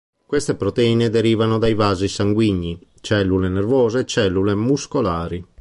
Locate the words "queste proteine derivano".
0.25-1.59